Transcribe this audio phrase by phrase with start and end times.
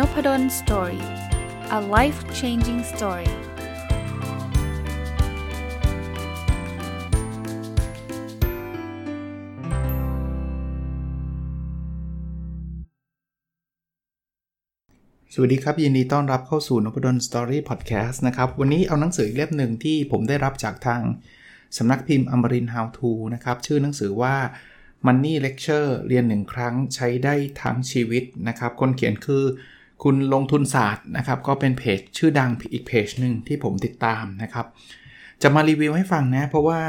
[0.00, 1.04] Nopadol Story
[1.78, 3.34] a life changing story ส
[15.40, 21.00] วัสดีครับ ยินดีต้อนรับเข้าสู่นพดล Story พอดแคสต์นะครับ วันนี้เอาหนังสือเล่มหนึ่งที่ผมได้รับจากทาง
[21.76, 24.36] สำนักพิมพ์อมรินทร์ How to นะครับ ชื่อหนังสือว่า
[25.06, 29.44] Money Lecture เรียนหนึ่งครั้งใช้ได้ทั้งชีวิตนะครับ คนเขียนคือ
[30.02, 34.66] คุณลงทุนศาสตร์นะครับก็เป็นเพจชื่อดังอีกเพจหนึ่งที่ผมติดตามนะครับ
[35.42, 36.80] จะมารีวิวให้ฟังนะ เพราะว่า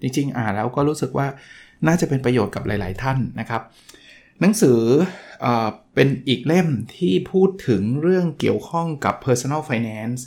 [0.00, 1.26] จริงๆ อ่านแล้วก็รู้สึกว่า
[1.86, 3.62] น่าจะเป็นประโยชน์กับหลาย ๆ ท่านนะครับ
[4.40, 4.80] หนังสือ
[5.44, 5.46] อ
[5.94, 10.20] เป็นอีกเล่มที่พูดถึงเรื่องเกี่ยวข้องกับ personal finance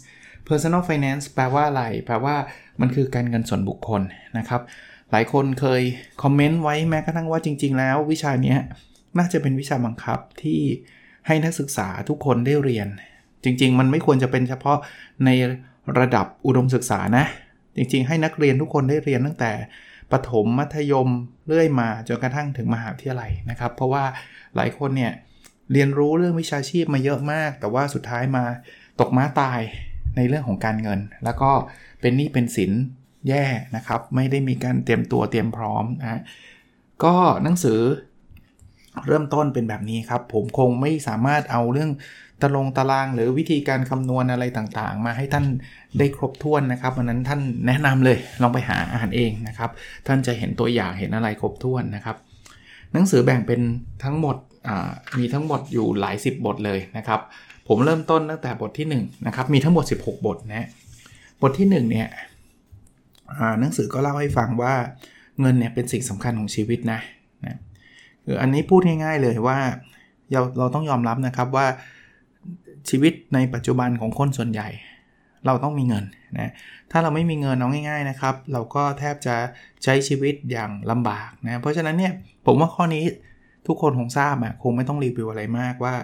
[0.49, 2.35] personal finance แปลว่าอะไร แปลว่า
[2.81, 4.01] มันคือการเงินส่วนบุคคล
[4.37, 4.61] นะครับ
[5.11, 5.81] หลายคนเคย
[6.23, 8.55] คอมเมนต์ไว้แม้กระทั่งว่าจริง ๆ แล้ววิชานี้
[9.17, 10.61] น่าจะเป็นวิชาบังคับที่
[11.27, 12.87] ให้นักศึกษาทุกคนได้เรียน
[13.43, 14.77] จริง ๆ มันไม่ควรจะเป็นเฉพาะ
[15.25, 15.29] ใน
[15.99, 17.25] ระดับอุดมศึกษานะ
[17.75, 19.51] จริง ๆ ให้นักเรียนทุกคนได้เรียนตั้งแต่
[20.11, 21.09] ประถมมัธยม
[21.47, 24.03] เรื่อยมาจนกระทั่งถึงมหาวิทยาลัยนะครับ เพราะว่า
[24.55, 25.13] หลายคนเนี่ย
[25.73, 28.43] เรียนรู้เรื่องวิชาชีพมาเยอะมาก แต่ว่าสุดท้ายมา
[28.99, 29.59] ตกม้าตาย
[30.17, 31.51] ในเรื่องของการเงิน แล้วก็
[32.01, 32.71] เป็นหนี้เป็นสิน
[33.27, 36.21] แย่นะครับ ไม่ได้มีการเตรียมตัวเตรียมพร้อมนะ
[37.03, 37.79] ก็หนังสือ
[39.07, 41.91] เริ่มต้นเป็นแบบนี้ครับ ผมคงไม่สามารถเอาเรื่อง
[42.41, 45.45] ตารางตาราง หรือวิธีการคำนวณอะไรต่างๆ มาให้ท่าน
[45.97, 49.69] ได้ครบถ้วนนะครับวันนั้นท่านแนะนำเลยลองไปหาอ่านเองนะครับ
[50.07, 52.15] ท่านจะเห็นตัวอย่างเห็นอะไรครบถ้วนนะครับ
[52.93, 53.61] หนังสือแบ่งเป็น
[54.03, 54.35] ทั้งหมด
[55.17, 57.19] มีทั้งหมดอยู่หลาย 10 บทเลยนะครับ
[57.67, 60.67] ผมเริ่มต้นตั้งแต่บทที่1นะครับมีทั้งหมด 16 บทนะ
[61.41, 62.07] บทที่1เนี่ย
[63.59, 64.73] หนังสือก็เล่าให้ฟังว่า
[65.41, 66.99] เงินเนี่ยเป็นสิ่งสำคัญของชีวิตนะ
[68.33, 69.57] ออันนี้พูดง่ายๆเลยว่า
[70.31, 71.67] เราเราต้องยอมรับนะครับว่า
[72.89, 74.69] ชีวิตในปัจจุบันของคนส่วนใหญ่
[75.45, 76.05] เราต้องมีเงิน
[76.39, 76.51] นะ
[76.91, 79.35] ถ้าเราไม่มีเงินเอาง่าย ๆนะครับ เราก็แทบจะ
[79.83, 82.13] ใช้ชีวิตอย่างลำบากนะเพราะฉะนั้นเนี่ย
[82.45, 83.03] ผมว่าข้อนี้
[83.67, 85.95] ทุกคนคงทราบอะคงไม่ต้องรีวิวอะไรมากว่า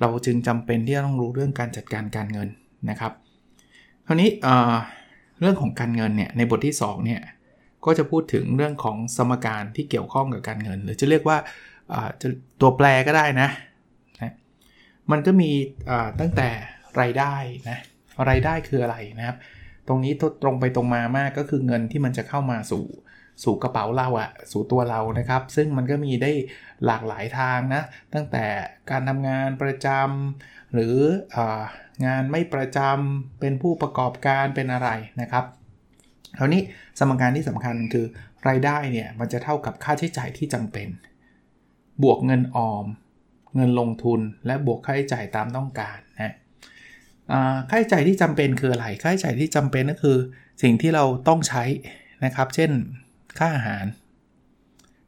[0.00, 2.48] เราจึงจำเป็นที่จะต้องรู้เรื่องการจัดการการเงิน
[2.90, 3.12] นะครับ
[4.06, 4.30] คราวนี้
[5.40, 7.20] เรื่องของการเงินเนี่ยในบทที่2เนี่ย
[7.84, 11.38] ก็จะพูดถึงเรื่องของสมการที่เกี่ยวข้องกับการเงิน หรือจะเรียกว่า
[12.60, 13.48] ตัวแปรก็ได้นะ
[14.20, 14.32] นะ
[15.10, 15.50] มันก็มี
[16.20, 16.48] ตั้งแต่
[17.00, 17.34] รายได้
[17.70, 17.78] นะ
[18.28, 19.36] รายได้คืออะไรนะครับ
[19.88, 20.12] ตรงนี้
[20.42, 22.84] ตรงไปตรงมามากก็คือเงินที่มันจะเข้ามาสู่
[23.44, 26.32] สู่กระเป๋าเราอะสู่ตัวเรานะครับ ซึ่งมันก็มีได้
[26.86, 27.82] หลากหลายทางนะ
[28.14, 28.44] ตั้งแต่
[28.90, 30.96] การทำงานประจำหรือ
[32.06, 34.88] งานไม่ประจำเป็นผู้ประกอบการเป็นอะไร
[35.20, 35.44] นะครับ
[36.38, 36.62] คราวนี้
[36.98, 38.06] สมการที่สำคัญคือ
[38.48, 40.88] รายได้เนี่ยมันจะเท่ากับค่าใช้จ่ายที่จำเป็น
[42.02, 42.84] บวกเงินออม
[43.56, 46.34] เงินลงทุนและบวกค่าใช้จ่ายตามต้องการนะ
[47.70, 50.16] ค่าใช้จ่ายที่จำเป็นคืออะไร ค่าใช้จ่ายที่จำเป็นก็คือ
[50.62, 51.64] สิ่งที่เราต้องใช้
[52.24, 52.70] นะครับ เช่น
[53.38, 53.84] ค่าอาหาร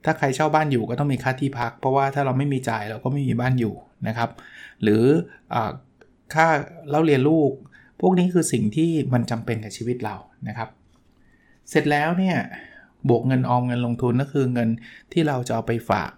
[0.04, 3.74] ถ้าใครเช่าบ้านอยู่ก็ต้องมีค่าที่พัก เพราะว่าถ้าเราไม่มีจ่ายเราก็ไม่มีบ้านอยู่
[4.09, 4.30] นะครับ
[4.82, 5.03] หรือ
[5.54, 5.56] อ
[6.34, 6.47] ค่า
[6.88, 7.53] เล่าเรียนลูก
[8.00, 10.16] พวกนี้คือสิ่งที่มันจำเป็นกับชีวิตเรา
[10.48, 10.69] นะครับ
[11.70, 12.36] เสร็จแล้วเนี่ย
[13.09, 14.69] บวกเงินออมเงินลงทุนก็คือเงิน
[15.12, 16.10] ที่เราจะเอาไปฝาก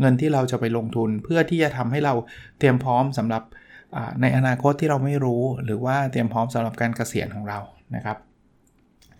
[0.00, 2.14] เงินที่เราจะไปลงทุน เพื่อที่จะทำให้เรา
[2.58, 3.42] เตรียมพร้อมสำหรับ
[4.20, 7.58] ในอนาคตที่เราไม่รู้ หรือว่าเตรียมพร้อมสำหรับการเกษียณของเรา
[7.96, 8.16] นะครับ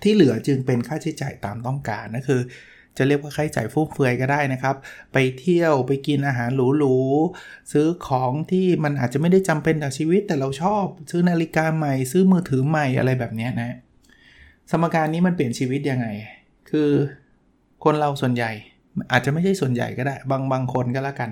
[0.02, 2.40] ที่เหลือจึงเป็นค่าใช้จ่ายตามต้องการนั่นคือ
[2.96, 4.76] จะเรียกว่าค่าใช้จ่ายฟุ่มเฟือยก็ได้นะครับ
[5.12, 13.76] ไปเที่ยวไปกินอาหารหรูๆซื้อของที่มันอาจจะไม่ได้จำเป็นต่อชีวิต แต่เราชอบซื้อนาฬิกาใหม่ ซื้อมือถือใหม่อะไรแบบนี้นะ
[14.70, 16.06] สมการนี้มันเปลี่ยนชีวิตยังไง
[16.70, 16.90] คือ
[17.84, 18.52] คนเราส่วนใหญ่
[19.12, 21.30] อาจจะไม่ใช่ส่วนใหญ่ก็ได้ บางบางคนก็แล้วกัน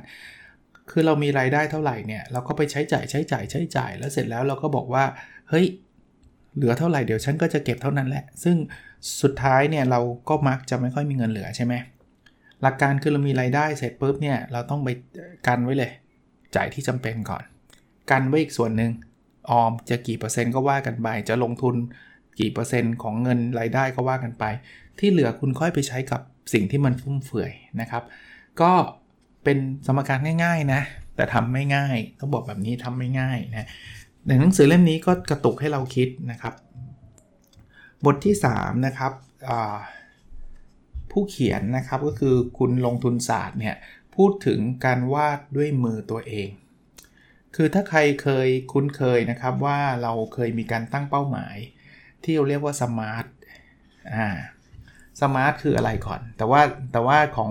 [0.90, 5.04] คือเรามีรายได้เท่าไหร่เนี่ยเราก็ไปใช้จ่ายใช้จ่ายใช้จ่าย แล้วเสร็จแล้วเราก็บอกว่า
[5.50, 5.66] เฮ้ย
[6.56, 8.56] เหลือเท่าไหร่เดี๋ยวฉันก็จะเก็บเท่านั้นแหละ ซึ่ง
[9.22, 11.74] สุดท้ายเนี่ยเราก็มักจะไม่ค่อยมีเงินเหลือใช่ไหม
[12.62, 14.88] หลักการคือเรามีรายได้เสร็จปุ๊บเนี่ยเราต้องไป
[15.46, 15.90] กันไว้เลย
[16.56, 17.42] จ่ายที่จำเป็นก่อน
[18.10, 18.90] กันไว้อีกส่วนหนึ่ง
[19.50, 21.74] ออมจะกี่เปอร์เซ็นต์ก็ว่ากันไปจะลงทุน
[22.40, 24.44] กี่เปอร์เซ็นต์ของเงินรายได้ก็ว่ากันไป
[24.98, 26.20] ที่เหลือคุณค่อยไปใช้กับ
[26.52, 28.02] สิ่งที่มันฟุ่มเฟือยนะครับ
[28.60, 28.72] ก็
[29.44, 30.80] เป็นสมการง่ายๆนะ
[31.16, 33.68] แต่ทำไม่ง่ายต้องบอกแบบนี้ทำไม่ง่ายนะ
[34.26, 36.54] ในหนังสือเล่มนี้ก็กระตุกให้เราคิดนะครับ
[38.04, 39.12] บทที่ 3 นะครับ
[41.10, 43.76] ผู้เขียนนะครับก็คือคุณลงทุนศาสตร์เนี่ย
[44.14, 46.48] พูดถึงการวาดด้วยมือตัวเอง
[47.56, 51.56] คือถ้าใครเคยคุ้นเคยนะครับว่าเราเคยมีการตั้งเป้าหมาย
[52.22, 53.26] ที่เราเรียกว่า SMART
[54.14, 54.28] อ่า
[55.20, 56.60] SMART คืออะไรก่อน แต่ว่า
[56.92, 57.50] แต่ว่าของ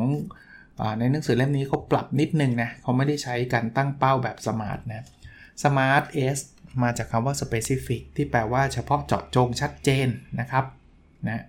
[0.80, 5.06] อในหนังสือเล่มนี้เขาปรับนิดนึงนะเขาไม่ได้ใช้การตั้งเป้าแบบ SMART นะ
[5.64, 6.04] Smart
[6.36, 6.40] S
[6.84, 10.08] มาจากคำว่า specific ที่แปลว่าเฉพาะเจาะจงชัดเจน
[10.40, 10.66] นะครับ
[11.28, 11.44] นะ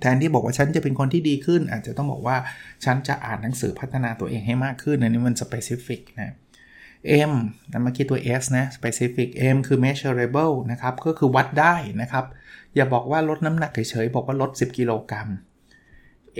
[0.00, 2.36] แทนที่บอกว่าฉันจะเป็นคนที่ดีขึ้น อาจจะต้องบอกว่า
[2.84, 6.34] ฉันจะอ่านหนังสือพัฒนาตัวเองให้มากขึ้นอันนี้มัน specific นะ
[7.30, 7.32] M
[7.72, 12.24] นั่นเมื่อกี้ตัว S นะ specific M คือ measurable นะครับ ก็คือวัดได้นะครับ
[12.76, 15.28] อย่าบอกว่าลดน้ำหนักเฉยๆ บอกว่าลด 10 กิโลกรัม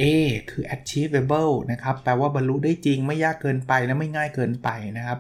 [0.00, 0.02] A
[0.50, 4.69] คือ achievable นะครับ แปลว่าบรรลุได้จริงไม่ยากเกินไปและไม่ง่ายเกินไป
[4.99, 5.19] นะครับ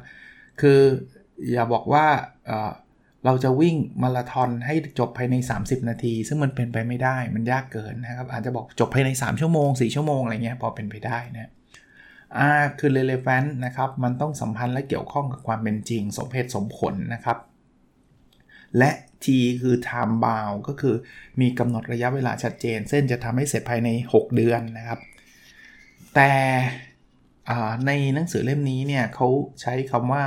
[0.60, 0.80] คือ
[1.52, 2.04] อย่าบอกว่า
[2.46, 11.50] เเราจะวิ่งมาราธอนให้จบภายใน 30 นาที ซึ่งมันเป็นไปไม่ได้มันยากเกินนะครับ อาจจะบอกจบภายใน 3 ชั่วโมง 4 ชั่วโมงอะไรเงี้ยพอเป็นไปได้นะ
[12.58, 17.38] R คือ relevant นะครับ มันต้องสัมพันธ์และเกี่ยวข้องกับความเป็นจริง สมเหตุสมผลนะครับ
[18.78, 18.90] และ
[19.26, 19.28] T
[19.62, 20.94] คือ time bound ก็คือ
[21.40, 25.00] มีกำหนดระยะเวลาชัดเจน เส้นจะทำให้เสร็จภายใน 6 เดือนนะครับ
[26.14, 26.32] แต่
[27.86, 29.28] ในหนังสือเล่มนี้เนี่ยเขา
[29.60, 30.24] ใช้คำว่า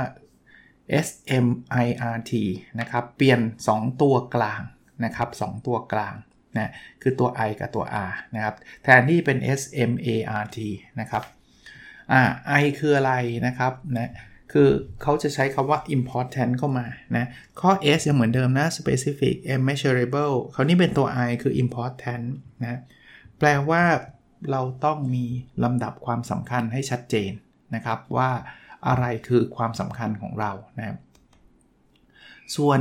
[1.06, 2.32] SMIRT
[2.80, 3.40] นะครับ เปลี่ยน
[3.70, 4.62] 2 ตัวกลาง
[5.04, 6.14] นะครับ2ตัวกลาง
[6.56, 6.72] นะ
[7.02, 10.58] คือตัว I กับตัว R นะครับ แทนที่เป็น SMART
[11.00, 11.22] นะครับ
[12.12, 12.22] อ่า
[12.62, 13.14] I คืออะไร
[13.46, 14.10] นะครับนะ
[14.58, 14.72] คือ
[15.02, 16.86] เขาจะใช้คำว่า important เข้ามา
[17.16, 17.26] นะ
[17.60, 22.24] ข้อ S ยังเหมือนเดิมนะ specific and measurable คราวนี้เป็นตัว I คือ important
[22.62, 22.80] นะ
[23.38, 23.82] แปลว่า
[24.50, 25.24] เราต้องมี
[25.64, 27.32] ลำดับความสำคัญให้ชัดเจน
[27.74, 28.30] นะครับว่า
[28.88, 30.98] อะไรคือความสำคัญของเรานะครับ
[32.56, 32.80] ส่วน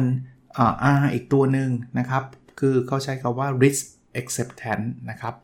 [1.00, 1.70] R อีกตัวหนึ่ง
[2.00, 2.24] นะครับ
[2.60, 3.86] คือเขาใช้คาว่า risk
[4.22, 5.36] acceptance นะครับ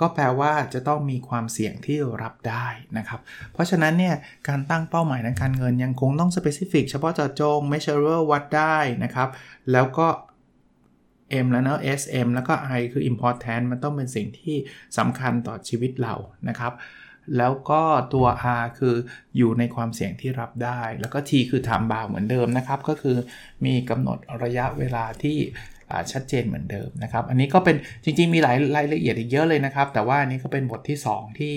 [0.00, 2.66] ก็แปลว่าจะต้องมีความเสี่ยงที่รับได้
[2.98, 3.20] นะครับ
[3.52, 4.14] เพราะฉะนั้นเนี่ย
[4.48, 9.28] การตั้งเป้าหมายทางการเงินยังคงต้อง specific เฉพาะเจาะจง measurable วัดได้นะครับ
[9.72, 10.06] แล้วก็
[11.44, 14.56] M แล้วเนะ SM แล้วก็ I คือ important มันต้องเป็นสิ่งที่
[14.98, 16.14] สำคัญต่อชีวิตเรา
[16.48, 16.72] นะครับ
[17.38, 17.82] แล้วก็
[18.14, 18.26] ตัว
[18.60, 18.94] R คือ
[19.36, 23.16] อยู่ในความเสี่ยงที่รับได้ แล้วก็ T คือ time bound เหมือนเดิมนะครับ ก็คือ
[23.64, 25.38] มีกำหนดระยะเวลาที่
[26.12, 31.54] ชัดเจนเหมือนเดิมนะครับ อันนี้ก็เป็นจริงๆมีหลายรายละเอียดอีกเยอะเลยนะครับ แต่ว่าอันนี้ก็เป็นบทที่ 2 ที่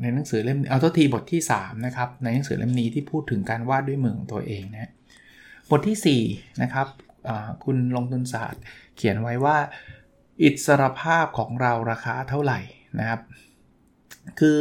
[0.00, 4.90] ในหนังสือเล่มเอาตัวทีบทที่3นะครับในหนังสือเล่มนี้ที่พูดถึงการวาดด้วยมือของตัวเองนะ
[5.70, 6.86] บทที่4นะครับ
[7.64, 8.62] คุณลงทุนศาสตร์
[8.96, 9.56] เขียนไว้ว่า
[10.42, 12.60] อิสรภาพของเราราคาเท่าไหร่
[12.98, 13.20] นะครับ
[14.40, 14.60] คือ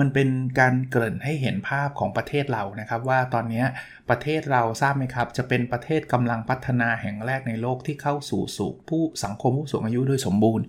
[0.00, 0.28] มันเป็น
[0.60, 3.64] การเกริ่นให้เห็นภาพของประเทศเรานะครับ ว่าตอนนี้
[4.10, 10.64] ประเทศเราทราบไหมครับ จะเป็นประเทศกำลังพัฒนาแห่งแรกในโลกที่เข้าสู่สู่ผู้สังคมผู้สูงอายุโดยสมบูรณ์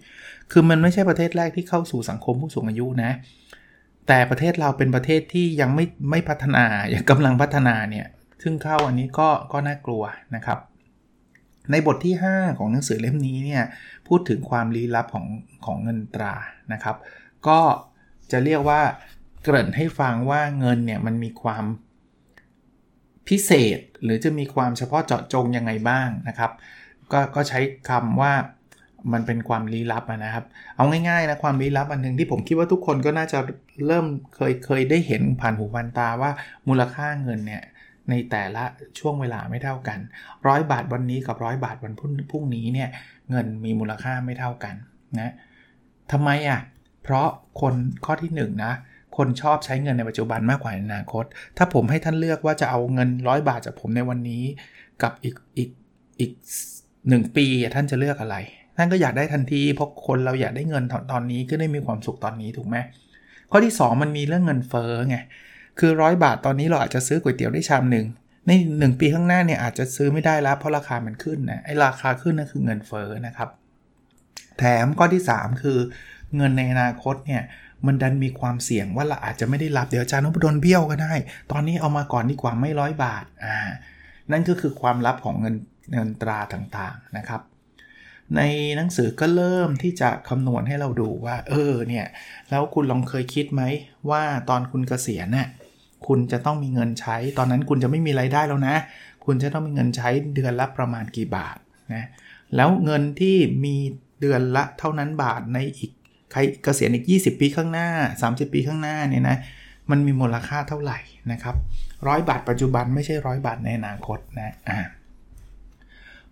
[0.52, 3.12] คือมันไม่ใช่ประเทศแรกที่เข้าสู่สังคมผู้สูงอายุนะ
[4.08, 8.08] แต่ประเทศเราเป็นประเทศที่ยังไม่ไม่พัฒนาอย่างกำลังพัฒนาเนี่ย
[8.44, 10.04] ซึ่งเข้าอันนี้ก็ก็น่ากลัว
[10.36, 10.60] นะครับ
[11.72, 13.64] ในบทที่ 5 ของหนังสือเล่มนี้เนี่ย
[14.08, 15.26] พูดถึงความลี้ลับของ
[15.66, 16.36] ของเงินตรา
[16.74, 16.96] นะครับ
[17.48, 17.60] ก็
[18.32, 18.82] จะเรียกว่า
[19.44, 21.66] เกริ่นให้ฟังว่าเงินเนี่ยมันมีความ
[23.28, 26.52] พิเศษหรือจะมีความเฉพาะเจาะจงยังไงบ้างนะครับ
[27.14, 27.60] กก็ใช้
[27.90, 28.34] คำว่า
[29.14, 30.46] มันเป็นความลี้ลับนะครับ
[30.76, 33.40] เอาง่ายๆนะความลี้ลับอันหนึ่งที่ผมคิดว่าทุกคนก็น่าจะ
[33.88, 34.06] เริ่ม
[34.36, 36.32] เคยเคยได้เห็นผ่านหูผ่านตาว่า
[36.68, 37.64] มูลค่าเงินเนี่ย
[38.10, 38.64] ในแต่ละ
[39.00, 40.00] ช่วงเวลาไม่เท่ากัน
[40.48, 42.90] ร้อยบาทวันนี้กับร้อยบาทวันพรุ่งนี้เนี่ย
[43.30, 44.76] เงินมีมูลค่าไม่เท่ากัน
[45.20, 45.34] นะ
[46.12, 46.60] ทำไมอะ่ะ
[47.04, 47.28] เพราะ
[47.62, 47.74] คน
[48.06, 48.74] ข้อที่1นนะ
[49.20, 51.26] คนชอบใช้เงินในปัจจุบันมากกว่าในอนาคต
[51.58, 54.44] ถ้าผมให้ท่านเลือกว่าจะเอาเงินร้อยบาทจากผมในวันนี้
[55.02, 55.70] กับอีกอีก
[56.20, 56.32] อีก
[57.10, 57.46] หนึ่งปี
[57.76, 58.38] ท่านจะเลือกอะไร
[58.78, 62.78] ท่านก็อยากได้ทันที เพราะคนเราอยากได้เงินตอนนี้ก็ได้มีความสุขตอนนี้ถูกไหม
[63.52, 65.18] ข้อที่ 2 มันมีเรื่องเงินเฟ้อไง
[65.80, 68.06] คือร้อยบาทตอนนี้เราอาจจะซื้อก๋วยเตี๋ยวได้ชามหนึ่ง
[68.48, 73.50] ใน 1 ปีข้างหน้าเนี่ยอาจจะซื้อไม่ได้แล้วเพราะราคามันขึ้นนะ ไอ้ราคาขึ้นนั่นคือเงินเฟ้อนะครับ
[74.60, 75.80] แถมข้อที่ 3 คือ
[76.38, 77.44] เงินในอนาคตเนี่ย
[77.86, 81.14] มันดันมีความเสี่ยงว่าเราอาจจะไม่ได้รับเดี๋ยวอาจารย์นพดลเบี้ยวก็ได้
[81.52, 83.58] ตอนนี้เอามาก่อนดีกว่าไม่ร้อยบาทอ่า
[84.32, 85.56] นั่นก็คือความลับของเงิน
[85.94, 87.42] เงินตราต่างๆนะครับ
[88.36, 88.42] ใน
[88.76, 92.06] หนังสือก็เริ่มที่จะคำนวณให้เราดูว่า เออเนี่ย
[92.50, 93.64] แล้วคุณลองเคยคิดไหม
[94.10, 95.48] ว่าตอนคุณเกษียณน่ะ
[96.08, 98.76] คุณจะต้องมีเงินใช้ ตอนนั้นคุณจะไม่มีไรายได้แล้วนะ
[99.26, 101.58] คุณจะต้องมีเงินใช้เดือนละประมาณกี่บาท
[101.94, 102.06] นะ
[102.56, 103.76] แล้วเงินที่มี
[104.22, 105.92] เดือนละเท่านั้นบาทในอีก
[106.32, 107.90] ใครเกษียณอีก 20 ปีข้างหน้า
[108.22, 109.38] 30 ปีข้างหน้าเนี่ยนะ
[109.92, 111.00] มันมีมูลค่าเท่าไหร่
[111.32, 111.56] นะครับ
[112.08, 114.80] ร้อยบาทปัจจุบันไม่ใช่ร้อยบาทในอนาคตนะอ่า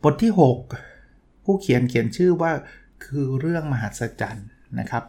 [0.04, 0.32] บทที่
[0.88, 2.52] 6 ผู้เขียนเขียนชื่อว่า
[3.06, 4.48] คือเรื่องมหัศจรรย์
[4.80, 5.04] นะครับ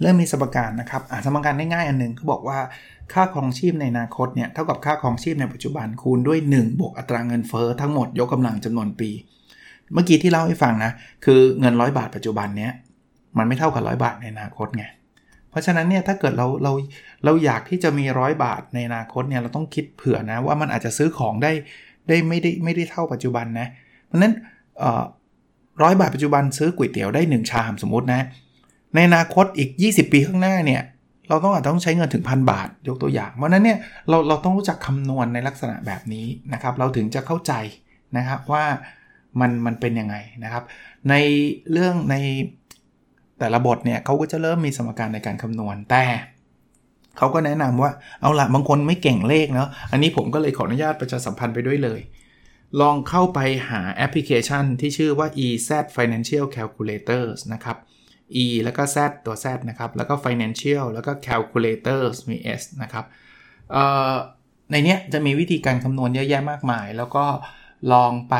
[0.00, 2.58] เริ่มมีสมการนะครับอ่าสมการง่ายๆอันหนึ่งเขาบอกว่า
[3.12, 9.10] ค่าครองชีพในอนาคตเนี่ยเท่ากับค่าครองชีพในปัจจุบันคูณด้วย1บวกอัตราเงินเฟอ้อทั้งหมดยกกำลังจำนวนปี
[9.94, 10.92] เมื่อกี้ที่เล่าให้ฟังนะ
[11.24, 12.72] คือเงินร้อยบาทปัจจุบันเนี้ย
[13.38, 14.84] มันไม่เท่ากับร้อยบาทในอนาคตไง
[15.50, 16.72] เพราะฉะนั้นเนี่ยถ้าเกิดเราเรา
[17.24, 21.52] เราอยากที่จะมีร้อยบาทในอนาคตเนี่ยเราต้องคิดเผื่อนะว่ามันอาจจะซื้อของได้
[22.08, 23.68] ได้ไม่ได้ไม่ได้เท่าปัจจุบันนะ
[24.06, 24.32] เพราะนั้น
[25.82, 28.20] ร้อยบาทปัจจุบันซื้อก๋วยเตี๋ยวได้ 1 ชามสมมตินะ
[28.94, 30.82] ในอนาคตอีก 20 ปีข้างหน้าเนี่ย
[31.28, 37.52] เราต้องอาจต้องใช้เงินถึงพันบาทยกตัวอย่าง เพราะนั้นเนี่ยเราเราต้องรู้จักคำนวณในลักษณะแบบนี้นะครับ เราถึงจะเข้าใจ
[38.16, 38.64] นะครับว่า
[39.40, 40.64] มันมันเป็นยังไงนะครับ
[41.10, 41.14] ใน
[41.72, 42.16] เรื่องใน
[43.38, 46.04] แต่ละบทเนี่ยเขาก็จะเริ่มมีสมการในการคำนวณ แต่
[47.18, 52.00] เขาก็แนะนำว่าเอาละบางคนไม่เก่งเลขเนาะอันนี้ผมก็เลยขออนุญาตประชาสัมพันธ์ไปด้วยเลย
[52.80, 57.76] ลองเข้าไปหาแอปพลิเคชันที่ชื่อว่า EZ Financial Calculators นะครับ
[58.44, 63.04] E แล้วก็ Z ตัว Z นะครับ แล้วก็ Financial แล้วก็ Calculators มี S นะครับ
[64.70, 67.24] ในเนี้ยจะมีวิธีการคำนวณเยอะแยะมากมาย แล้วก็
[67.92, 68.34] ลองไป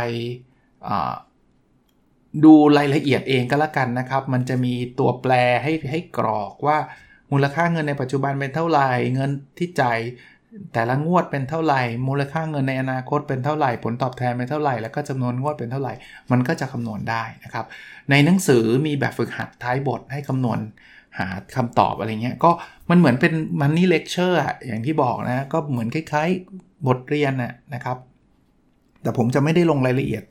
[2.45, 6.79] ดูรายละเอียดเองก็แล้วกันนะครับ มันจะมีตัวแปรให้ให้กรอกว่า
[7.33, 9.99] มูลค่าเงินในปัจจุบันเป็นเท่าไหร่ เงินที่จ่าย
[10.75, 15.93] แต่ละงวดเป็นเท่าไหร่ มูลค่าเงินในอนาคตเป็นเท่าไหร่ ผลตอบแทนเป็นเท่าไหร่ แล้วก็จำนวนงวดเป็นเท่าไหร่
[16.31, 17.67] มันก็จะคำนวณได้นะครับ
[18.11, 20.59] ในหนังสือมีแบบฝึกหัดท้ายบทให้คำนวณ
[21.19, 21.27] หา
[21.57, 22.51] คำตอบอะไรเงี้ย ก็
[22.91, 27.33] มันเหมือนเป็น Money Lecture อะอย่างที่บอกนะ ก็เหมือนคล้ายๆบทเรียน
[27.75, 27.97] นะครับ
[29.03, 30.23] แต่ผมจะไม่ได้ลงรายละเอียด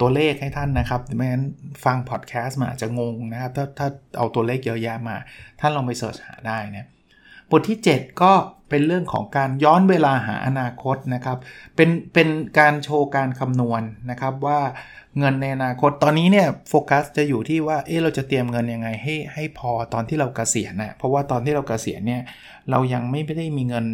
[0.00, 1.44] ตัวเลขให้ท่านนะครับไม่งั้น
[1.84, 5.16] ฟังพอดแคสต์มาอาจจะงงนะครับถ้าถ้าเอาตัวเลขเยอะแยะมา
[5.60, 6.86] ท่านลองไป search หาได้นะ
[7.50, 8.32] บทที่ 7 ก็
[8.68, 11.38] เป็นเรื่องของการย้อนเวลาหาอนาคตนะครับ
[11.76, 14.60] เป็นเป็นการโชว์การคำนวณนนะครับว่า
[15.18, 22.22] เงินในอนาคตตอนนี้เนี่ยโฟกัสจะอยู่ที่ว่าเออเราจะเตรียมเงินยังไงให้ให้พอตอนที่เรากเกษียณนะเพราะว่าตอนที่เรากเกษียณเนี่ย
[22.70, 23.86] เรายังไม่ได้มีเงิน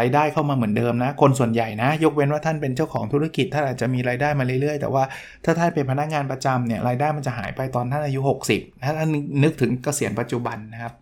[0.00, 5.04] รายได้เข้ามาเหมือนเดิมนะ คนส่วนใหญ่นะ ยกเว้นว่าท่านเป็นเจ้าของธุรกิจท่านอาจจะมีรายได้มาเรื่อยๆ แต่ว่า
[5.44, 8.20] ถ้าท่านเป็นพนักงานประจำเนี่ยรายได้มันจะหายไปตอนท่านอายุ
[8.52, 9.10] 60 ถ้าท่าน
[9.42, 10.94] นึกถึงเกษียณปัจจุบันนะครับ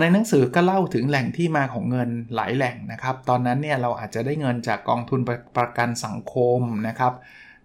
[0.00, 5.20] ในหนังสือก็เล่าถึงแหล่งที่มาของเงินหลายแหล่งนะครับ ตอนนั้นเนี่ยเราอาจจะได้เงินจากกองทุน
[5.56, 7.12] ประกันสังคมนะครับ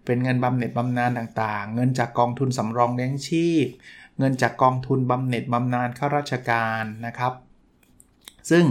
[0.04, 3.66] เป็นเงินบำเหน็จบำนาญต่างๆ เงินจากกองทุนสำรองเลี้ยงชีพ
[4.18, 7.32] เงินจากกองทุนบำเหน็จบำนาญข้าราชการนะครับ
[8.50, 8.64] ซึ่ง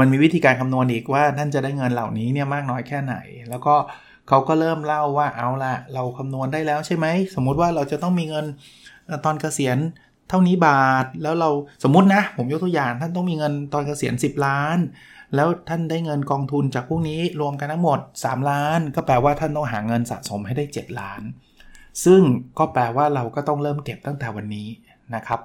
[0.00, 3.14] มันมีวิธีการคำนวณอีกว่าท่านจะได้เงินเหล่านี้เนี่ยมากน้อยแค่ไหน
[3.50, 3.74] แล้วก็
[4.28, 8.46] เขาก็เริ่มเล่าว่าเอาละเราคำนวณได้แล้วใช่ไหม สมมุติว่าเราจะต้องมีเงิน
[9.24, 9.78] ตอนเกษียณ
[10.28, 11.50] เท่านี้บาท แล้วเรา
[11.84, 14.78] สมมตินะ ผมยกตัวอย่างท่านต้องมีเงินตอนเกษียณ 10 ล้าน
[15.34, 21.22] แล้วท่านได้เงินกองทุนจากพวกนี้รวมกันทั้งหมด 3 ล้าน ก็แปลว่าท่านต้องหาเงินสะสมให้ได้ 7 ล้าน
[22.04, 22.20] ซึ่ง
[22.58, 24.68] ก็แปลว่าเราก็ต้องเริ่มเก็บตั้งแต่วันนี้
[25.14, 25.40] นะครับ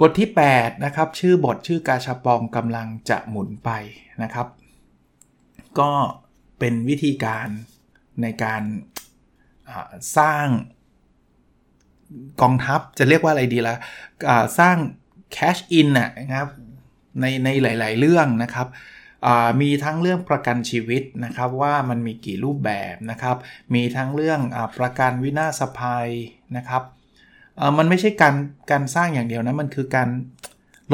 [0.00, 3.70] บทที่ 8 นะครับ ชื่อบทชื่อกาชาปองกำลังจะหมุนไป
[4.22, 4.46] นะครับ
[5.78, 5.90] ก็
[6.58, 7.48] เป็นวิธีการ
[8.22, 8.62] ในการ
[10.18, 10.46] สร้าง
[12.42, 14.76] กองทัพจะเรียกว่าอะไรดีละะสร้าง
[15.36, 16.48] cash in นะครับ
[17.20, 18.68] ในในหลาย ๆ เรื่องนะครับ
[19.60, 23.36] มีทั้งเรื่องประกันชีวิตนะครับว่ามันมีกี่รูปแบบนะครับ
[23.74, 26.08] มีทั้งเรื่องอประกันวินาศภัย
[26.56, 26.82] นะครับ
[27.78, 28.34] มันไม่ใช่การ
[28.70, 30.08] การสร้างอย่างเดียวนะ มันคือการ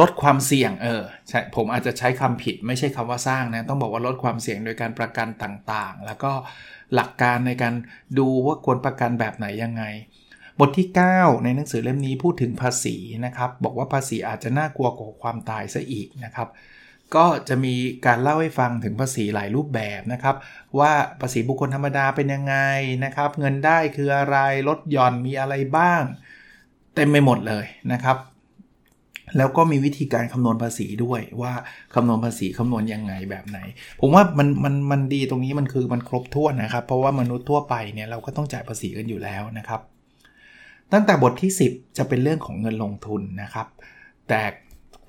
[0.00, 6.32] ลดความเสี่ยงเออใช่ผมอาจจะใช้คำผิดไม่ใช่คำว่าสร้างนะ ต้องบอกว่าลดความเสี่ยงโดยการประกันต่างๆ แล้วก็
[6.94, 7.74] หลักการในการ
[8.18, 9.84] ดูว่าควรประกันแบบไหนยังไง
[10.60, 12.96] บทที่ 9 ในหนังสือเล่มนี้พูดถึงภาษี
[13.26, 16.48] นะครับ บอกว่าภาษีอาจจะน่ากลัวกว่าความตายซะอีกนะครับ
[17.16, 17.74] ก็จะมี
[18.06, 20.36] การเล่าให้ฟังถึงภาษีหลายรูปแบบนะครับ
[20.78, 22.56] ว่าภาษีบุคคลธรรมดาเป็นยังไง
[23.04, 24.36] นะครับ เงินได้คืออะไร
[24.68, 26.02] ลดหย่อนมีอะไรบ้าง
[26.96, 28.16] เต็มไปหมดเลยนะครับ
[29.36, 31.52] แล้วก็มีวิธีการคำนวณภาษีด้วยว่า
[31.94, 33.58] คำนวณภาษีคำนวณยังไงแบบไหน
[34.00, 39.80] ผมว่ามันมันมันดีตรงนี้มันคือมันครบถ้วนนะครับ เพราะว่ามนุษย์ทั่วไปเนี่ยเราก็ต้องจ่ายภาษีกันอยู่แล้วนะครับ
[40.92, 43.66] ตั้งแต่บทที่ 10 จะเป็นเรื่องของเงินลงทุนนะครับ
[44.28, 44.42] แต่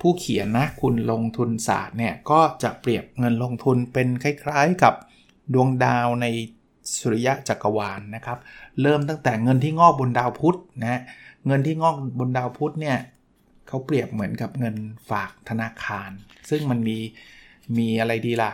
[0.00, 4.94] ผู้เขียนนะคุณลงทุนศาสตร์เนี่ยก็จะเปรียบเงินลงทุนเป็นคล้าย ๆกับ
[5.54, 6.26] ดวงดาวใน
[6.98, 8.38] สุริยะจักรวาลนนะครับ
[8.82, 11.00] เริ่มตั้งแต่เงินที่งอกบนดาวพุธนะ
[11.48, 12.98] เงินที่งอกบนดาวพุธเนี่ย
[13.68, 14.76] เขาเปรียบเหมือนกับเงิน
[15.10, 16.10] ฝากธนาคาร
[16.50, 16.98] ซึ่งมันมี
[17.78, 18.52] มีอะไรดีล่ะ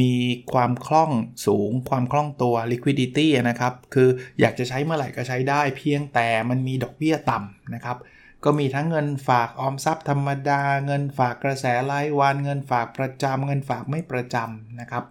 [0.00, 0.12] มี
[0.52, 1.10] ความคล่อง
[1.46, 4.08] สูง ความคล่องตัว liquidity นะครับ คือ
[4.40, 7.96] อยากจะใช้เมื่อไหร่ก็ใช้ได้เพียงแต่มันมีดอกเบี้ยต่ำนะครับ
[8.44, 15.04] ก็มีทั้งเงินฝากออมทรัพย์ธรรมดา เงินฝากกระแสรายวัน เงินฝากประจำเงินฝากไม่ประจำนะครับ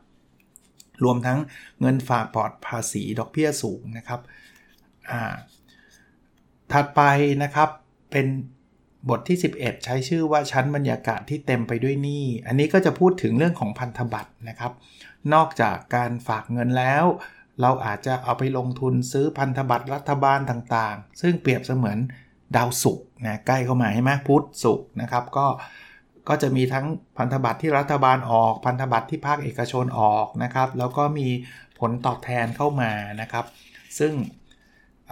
[1.04, 1.40] รวมทั้ง
[1.82, 4.22] เงินฝากปลอดภาษีดอกเบี้ยสูงนะครับ
[5.12, 5.34] อ่า
[6.72, 7.02] ถัดไป
[7.44, 7.70] นะครับ
[8.12, 8.28] เป็น
[9.10, 14.72] บทที่ 11 ใช้ชื่อว่าชั้นบรรยากาศที่เต็มไปด้วยหนี้ อันนี้ก็จะพูดถึงเรื่องของพันธบัตรนะครับ
[15.34, 17.06] นอกจากการฝากเงินแล้ว
[17.62, 21.98] เราอาจจะเอาไปลงทุนซื้อพันธบัตรรัฐบาลต่างๆ ซึ่งเปรียบเสมือน
[22.56, 25.48] ดาวศุกร์นะใกล้เข้ามาใช่ไหมพุธศุกร์นะครับก็
[26.30, 26.86] ก็จะมีทั้ง
[27.18, 31.28] พันธบัตรที่รัฐบาลออก พันธบัตรที่ภาคเอกชนออกนะครับ แล้วก็มี
[31.80, 32.92] ผลตอบแทนเข้ามา
[33.22, 33.46] นะครับ
[34.00, 34.14] ซึ่ง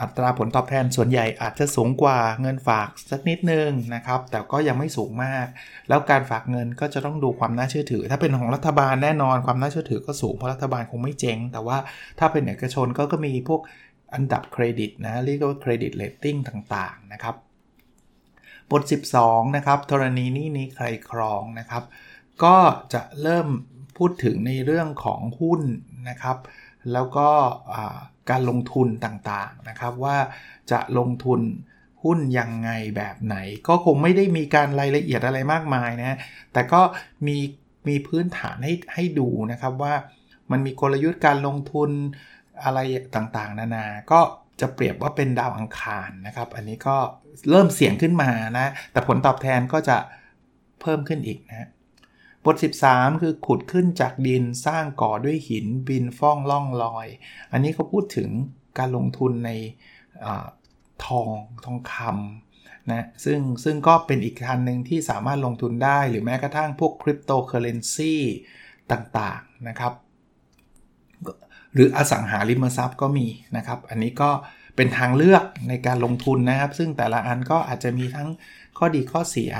[0.01, 5.45] อัตราผลตอบแทนส่วนใหญ่อาจจะสูงกว่าเงินฝากสักนิดนึงนะครับ แต่ก็ยังไม่สูงมาก
[5.89, 11.77] แล้วการฝากเงินก็จะต้องดูความน่าเชื่อถือ ถ้าเป็นของรัฐบาลแน่นอนความน่าเชื่อถือก็สูงเพราะรัฐบาลคงไม่เจ๊ง แต่ว่า
[12.19, 13.61] ถ้าเป็นเอกชนก็ก็มีพวก
[14.13, 16.37] อันดับเครดิตนะเรียกว่า credit rating
[16.75, 17.35] ต่างๆนะครับ
[18.71, 18.81] บท
[19.19, 21.83] 12 นะครับธรณีนี่นี้ใครครองนะครับ
[22.43, 22.57] ก็
[22.93, 23.47] จะเริ่ม
[23.97, 25.61] พูดถึงในเรื่องของหุ้น
[26.09, 26.37] นะครับ
[26.93, 27.29] แล้วก็
[28.29, 30.17] การลงทุนต่างๆนะครับว่า
[30.71, 31.41] จะลงทุน
[32.03, 33.35] หุ้นยังไงแบบไหน
[33.67, 36.17] ก็คงไม่ได้มีการรายละเอียดอะไรมากมายนะ
[36.53, 36.81] แต่ก็
[37.27, 37.37] มี
[37.87, 39.93] มีพื้นฐานให้ให้ดูนะครับว่า
[40.51, 41.89] มันมีกลยุทธ์การลงทุน
[42.63, 42.79] อะไร
[43.15, 44.19] ต่างๆ นานา ก็
[44.61, 46.97] จะเปรียบว่าเป็นดาวอังคารนะครับ อันนี้ก็
[47.49, 49.97] เริ่มเสี่ยงขึ้นมานะ แต่ผลตอบแทนก็จะ
[50.81, 51.67] เพิ่มขึ้นอีกนะ
[52.45, 52.55] บท
[52.89, 57.07] 13 คือขุดขึ้นจากดินสร้างก่อด้วยหินบินฟ้องล่องลอย
[57.51, 58.29] อันนี้เขาพูดถึง
[58.77, 59.51] การลงทุนใน
[60.25, 60.27] อ
[61.05, 61.29] ทอง
[61.65, 68.15] ทองคำนะซึ่งซึ่งก็เป็นอีกทางหนึ่งที่สามารถลงทุนได้หรือแม้กระทั่งพวกคริปโตเคอเรนซี
[68.91, 69.93] ต่างๆนะครับ
[71.73, 78.29] หรืออสังหาริมทรัพย์ก็มีนะครับ อันนี้ก็เเป็นทางเลือกในการลงทุนนะครับ ซึ่งแต่ละอันก็อาจจะมีทั้ง
[78.77, 79.51] ข้อดีข้อเสีย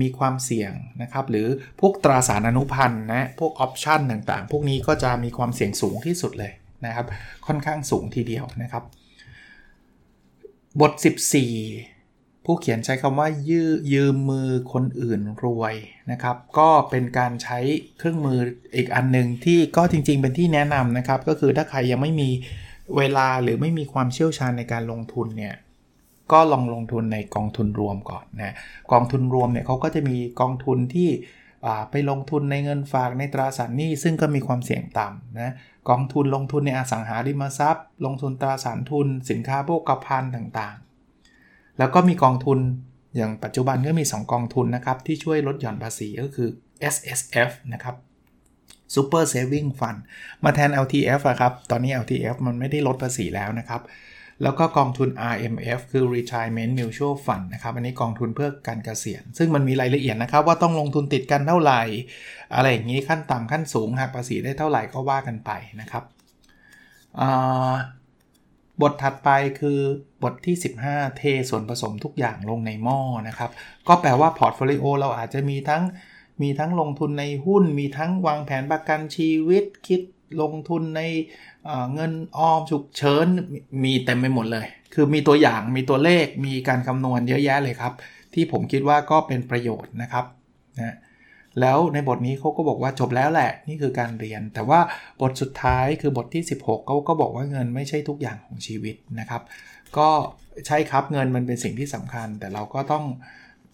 [0.00, 1.46] มีความเสี่ยงนะครับ หรือ
[1.80, 6.52] พวกตราสารอนุพันธ์นะพวกออปชันต่างๆ พวกนี้ก็จะมีความเสี่ยงสูงที่สุดเลย
[6.86, 7.06] นะครับ
[7.46, 8.82] ค่อนข้างสูงทีเดียวนะครับ
[10.80, 10.92] บท
[11.64, 15.74] 14 ผู้เขียนใช้คำว่ายืยืมมือคนอื่นรวย
[16.10, 17.58] นะครับ ก็เป็นการใช้
[17.98, 18.38] เครื่องมือ
[18.76, 22.30] อีกอันหนึ่งที่ก็จริงๆเป็นที่แนะนำนะครับ ก็คือถ้าใครยังไม่มี
[22.96, 25.54] เวลาหรือไม่มีความเชี่ยวชาญในการลงทุนเนี่ย
[26.32, 28.54] ก็ลองลงทุนในกองทุนรวมก่อนนะ
[28.92, 31.10] กองทุนรวมเนี่ยเขาก็จะมีกองทุนที่
[31.90, 35.52] ไปลงทุนในเงินฝากในตราสารหนี้ซึ่งก็มีความเสี่ยงต่ำนะ
[35.88, 42.58] กองทุนลงทุนในอสังหาริมทรัพย์ ลงทุนตราสารทุน สินค้าโภคภัณฑ์ต่างๆ แล้วก็มีกองทุน
[43.16, 46.48] อย่างปัจจุบันก็มี 2 กองทุนนะครับที่ช่วยลดหย่อนภาษีก็คือ
[46.94, 47.96] S S F นะครับ
[48.94, 50.00] Super Saving Fund
[50.44, 53.82] มาแทน LTF อะครับ ตอนนี้ LTF มันไม่ได้ลดภาษีแล้วนะครับ
[54.42, 61.82] แล้วก็กองทุน RMF คือ Retirement Mutual Fund นะครับ อันนี้กองทุนเพื่อการเกษียณ ซึ่งมันมีรายละเอียดนะครับ ว่าต้องลงทุนติดกันเท่าไหร่
[62.54, 66.04] อะไรอย่างนี้ขั้นต่ำขั้นสูงหักภาษีได้เท่าไหร่ก็ว่ากันไปนะครับ
[68.82, 69.78] บทถัดไปคือ
[70.22, 73.50] บทที่ 15 เทส่วนผสมทุกอย่างลงในหม้อนะครับ
[73.88, 75.82] ก็แปลว่าพอร์ตโฟลิโอเราอาจจะมีทั้ง
[76.42, 80.00] มีทั้งลงทุนในหุ้น มีทั้งวางแผนประกันชีวิต คิด
[80.42, 81.02] ลงทุนใน
[81.94, 83.26] เงินออมฉุกเฉิน
[83.84, 87.92] มีเต็มไปหมดเลย คือมีตัวอย่างมีตัวเลขมีการคำนวณเยอะแยะเลยครับ
[88.34, 90.24] ที่ผมคิดว่าก็เป็นประโยชน์นะครับ
[90.80, 90.96] นะ
[91.60, 94.80] แล้วในบทนี้เขาก็บอกว่าจบแล้วแหละนี่คือการเรียน แต่ว่า
[95.20, 99.42] บทสุดท้ายคือบทที่ 16เขาก็บอกว่าเงินไม่ใช่ทุกอย่างของชีวิตนะครับ
[99.98, 100.08] ก็
[100.66, 103.04] ใช่ครับเงินมันเป็นสิ่งที่สำคัญ แต่เราก็ต้อง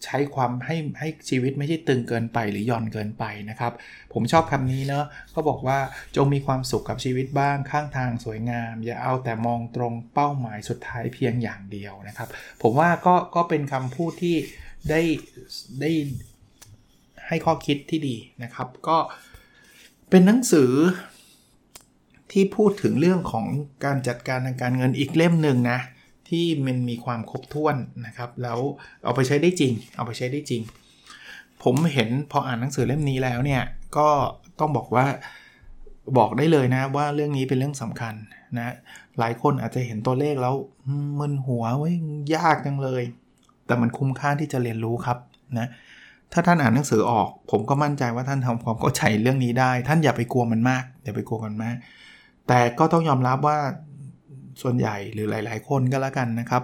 [0.05, 3.73] ใช้ความให้ให้ชีวิตไม่ใช่ตึงเกินไปหรือย่อนเกินไปนะครับ
[4.13, 5.79] ผมชอบคำนี้เนาะก็บอกว่า
[6.15, 12.27] จงมีความสุขกับชีวิตบ้างข้างทางสวยงาม อย่าเอาแต่มองตรงเป้าหมายสุดท้ายเพียงอย่างเดียวนะครับ
[12.61, 14.35] ผมว่าก็ก็เป็นคำพูดที่
[14.89, 15.01] ได้
[15.81, 15.91] ได้
[17.27, 18.97] ให้ข้อคิดที่ดีนะครับ ก็
[20.09, 20.71] เป็นหนังสือ
[22.31, 23.45] ที่พูดถึงเรื่องของ
[23.85, 25.79] การจัดการทางการเงินอีกเล่มหนึ่งนะ
[26.31, 28.59] ที่มันมีความครบถ้วนนะครับ แล้ว
[29.03, 30.61] เอาไปใช้ได้จริง เอาไปใช้ได้จริง
[31.63, 33.63] ผมเห็นพออ่านหนังสือเล่มนี้แล้วเนี่ย
[33.97, 34.09] ก็
[34.59, 35.05] ต้องบอกว่า
[36.17, 38.13] บอกได้เลยนะว่าเรื่องนี้เป็นเรื่องสำคัญ
[38.57, 38.73] นะ
[39.19, 40.55] หลายคนอาจจะเห็นตัวเลขแล้ว
[41.19, 41.95] มึนหัวเว้ย
[42.35, 43.03] ยากจังเลย
[43.65, 45.17] แต่มันคุ้มค่าที่จะเรียนรู้ครับ
[45.59, 45.67] นะ
[46.33, 51.75] ถ้าท่านอ่านหนังสือออก ผมก็มั่นใจว่าท่านทำความเข้าใจเรื่องนี้ได้ ท่านอย่าไปกลัวมันมากอย่าไปกลัวมันมาก
[52.47, 53.57] แต่ก็ต้องยอมรับว่า
[54.61, 56.63] ส่วนใหญ่หรือหลาย ๆ คนก็แล้วกันนะครับ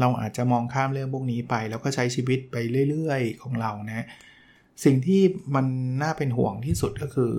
[0.00, 2.56] เราอาจจะมองข้ามเรื่องพวกนี้ไป แล้วก็ใช้ชีวิตไป
[2.90, 4.06] เรื่อย ๆ ของเรานะ
[4.84, 5.22] สิ่งที่
[5.54, 5.66] มัน
[6.02, 7.30] น่าเป็นห่วงที่สุดก็คือ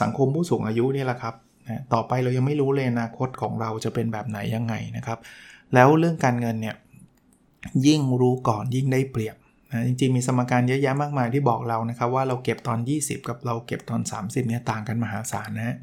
[0.00, 1.34] สังคมผู้สูงอายุนี่แหละครับ
[1.68, 5.18] นะต่อไปเรายังไม่รู้เลยอนาคตของเราจะเป็นแบบไหนยังไงนะครับ
[5.74, 6.76] แล้วเรื่องการเงินเนี่ย
[7.86, 9.36] ยิ่งรู้ก่อนยิ่งได้เปรียบ
[9.70, 15.76] นะจริงๆมีสมการเยอะแยะมากมายที่บอกเรานะครับ ว่าเราเก็บตอน 20 กับเราเก็บตอน 30เนี่ยต่างกันมหาศาลนะ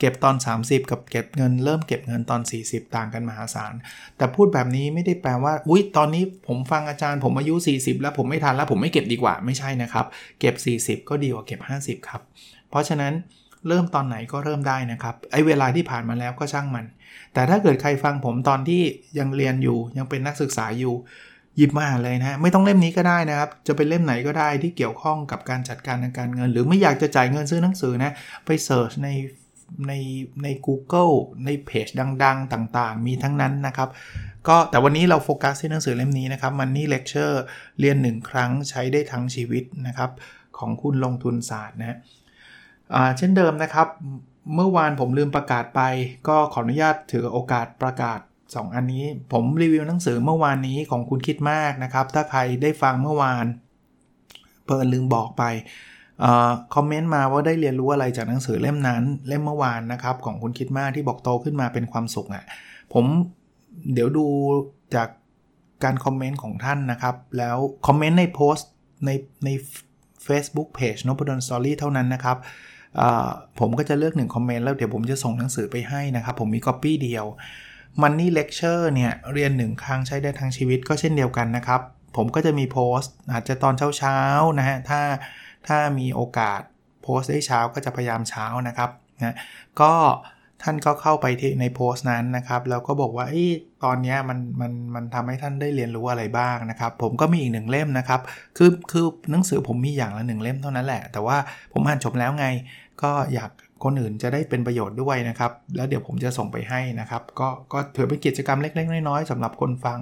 [0.00, 3.72] เก็บตอน 30 กับเก็บเงินเริ่มเก็บเงินตอน 40 ต่างกันมหาศาล
[4.16, 10.06] แต่พูดแบบนี้ไม่ได้แปลว่า อุ๊ย ตอนนี้ผมฟังอาจารย์ผมอายุ 40 แล้วผมไม่ทันแล้วผมไม่เก็บดีกว่าไม่ใช่นะครับ
[10.40, 10.54] เก็บ
[11.00, 12.20] 40 ก็ดีกว่าเก็บ 50 ครับ
[12.70, 13.12] เพราะฉะนั้น
[13.68, 16.84] เริ่มตอนไหนก็เริ่มได้นะครับ ไอ้เวลาที่ผ่านมาแล้วก็ช่างมัน
[17.34, 18.82] แต่ถ้าเกิดใครฟังผมตอนที่
[19.18, 20.94] ยังเรียนอยู่ยังเป็นนักศึกษาอยู่
[21.56, 28.12] หยิบมาอ่านเลยนะไม่ต้องเล่มนี้ก็ได้นะครับ จะเป็นเล่มไหนก็ได้ที่เกี่ยวข้องกับการจัดการทางการเงิน หรือไม่อยากจะจ่ายเงินซื้อหนังสือนะ
[28.46, 29.08] ไป search ใน
[29.86, 29.92] ใน
[30.42, 31.86] ใน Google ในเพจ
[32.24, 33.88] ดัง ๆ ต่างๆ มีทั้งนั้นนะครับ
[34.48, 37.42] ก็แต่วันนี้เราโฟกัสที่หนังสือเล่มนี้นะครับ Money Lecture
[37.80, 40.10] เรียน1ครั้งใช้ได้ทั้งชีวิตนะครับ
[40.58, 41.98] ของคุณลงทุนศาสตร์นะ
[43.16, 43.88] เช่นเดิมนะครับ
[44.54, 45.80] เมื่อวานผมลืมประกาศไป
[46.28, 53.44] ก็ขออนุญาตถือโอกาสประกาศ 2 อันนี้ ผมรีวิวหนังสือเมื่อวานนี้ของคุณคิดมากนะครับ ถ้าใครได้ฟังเมื่อวาน
[54.66, 55.42] เปิดลืมบอกไป
[56.74, 62.44] คอมเมนต์มาว่าได้เรียนรู้อะไรจากหนังสือเล่มนั้นเล่มเมื่อวานนะครับ ของคุณคิดมากที่บอกโตขึ้นมาเป็นความสุขอะ่ะ
[62.92, 63.04] ผม
[63.92, 64.26] เดี๋ยวดู
[64.94, 65.08] จาก
[65.84, 67.56] การคอมเมนต์ของท่านนะครับ แล้ว
[67.86, 68.70] คอมเมนต์ในโพสต์
[69.06, 69.10] ใน
[69.44, 69.48] ใน
[70.26, 72.36] Facebook Page น o ด d นสตอรี่เท่านั้นนะครับ
[73.60, 77.26] ผมก็จะเลือกหนึ่งคอมเมนต์แล้วเดี๋ยวผมจะส่งหนังสือไปให้นะครับ ผมมีก๊อปปี้เดียว
[78.02, 81.80] Money Lecture เนี่ย เรียนหนึ่งครั้งใช้ได้ทั้งชีวิตก็เช่นเดียวกันนะครับ
[82.16, 85.00] ผมก็จะมีโพสต์ อาจจะตอนเช้าๆนะฮะ ถ้า
[85.66, 86.60] ถ้ามีโอกาส
[87.02, 88.90] โพสต์ได้เช้าก็จะพยายามเช้านะครับ
[89.22, 89.36] นะ
[89.80, 89.92] ก็
[90.62, 93.36] ท่านก็เข้าไปที่ในโพสต์นั้นนะครับแล้วก็บอกว่าอ
[93.84, 98.20] ตอนนี้มันมันมันทำให้ท่านได้เรียนรู้อะไรบ้างนะครับ ผมก็มีอีกหนึ่งเล่มนะครับ
[98.58, 101.36] คือคือหนังสือผมมีอย่างละหนึ่งเล่มเท่านั้นแหละ แต่ว่า
[101.72, 102.46] ผมอ่านจบแล้วไง
[103.02, 103.50] ก็อยาก
[103.84, 109.98] คนอื่นจะได้เป็นประโยชน์ด้วยนะครับ แล้วเดี๋ยวผมจะส่งไปให้นะครับ ก็ก็ถือเป็นกิจกรรมเล็กๆ น้อยๆสำหรับคนฟัง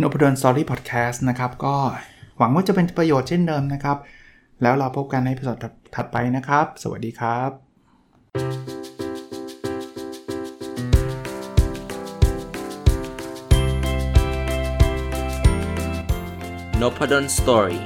[0.00, 1.74] n o p ด d o n Story Podcast นะครับก็
[2.38, 3.96] หวังว่าจะเป็นประโยชน์เช่นเดิมนะครับ
[4.62, 5.58] แล้วเราพบกันในพิสด
[5.94, 7.50] ถัดไปนะครับ สวัสดีครับ
[16.80, 17.80] n o p a d o n Story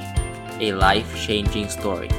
[0.67, 2.11] a life changing story